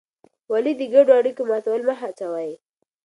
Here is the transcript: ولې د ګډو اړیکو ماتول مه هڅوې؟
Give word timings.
ولې 0.51 0.71
د 0.79 0.81
ګډو 0.93 1.11
اړیکو 1.19 1.43
ماتول 1.49 1.81
مه 1.87 1.95
هڅوې؟ 2.01 2.51